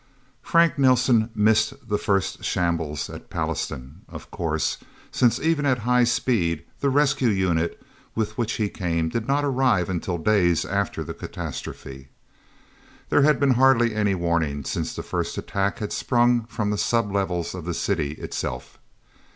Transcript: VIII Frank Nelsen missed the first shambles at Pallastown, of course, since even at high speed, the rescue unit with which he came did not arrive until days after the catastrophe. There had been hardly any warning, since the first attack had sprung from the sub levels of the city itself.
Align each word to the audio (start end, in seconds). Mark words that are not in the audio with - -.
VIII 0.01 0.39
Frank 0.49 0.79
Nelsen 0.79 1.29
missed 1.35 1.87
the 1.87 1.99
first 1.99 2.43
shambles 2.43 3.07
at 3.07 3.29
Pallastown, 3.29 4.01
of 4.09 4.31
course, 4.31 4.79
since 5.11 5.39
even 5.39 5.63
at 5.63 5.77
high 5.85 6.05
speed, 6.05 6.65
the 6.79 6.89
rescue 6.89 7.29
unit 7.29 7.79
with 8.15 8.35
which 8.35 8.53
he 8.53 8.67
came 8.67 9.09
did 9.09 9.27
not 9.27 9.45
arrive 9.45 9.89
until 9.91 10.17
days 10.17 10.65
after 10.65 11.03
the 11.03 11.13
catastrophe. 11.13 12.07
There 13.09 13.21
had 13.21 13.39
been 13.39 13.51
hardly 13.53 13.93
any 13.93 14.15
warning, 14.15 14.63
since 14.63 14.95
the 14.95 15.03
first 15.03 15.37
attack 15.37 15.77
had 15.77 15.93
sprung 15.93 16.45
from 16.45 16.71
the 16.71 16.79
sub 16.79 17.11
levels 17.11 17.53
of 17.53 17.65
the 17.65 17.75
city 17.75 18.13
itself. 18.13 18.79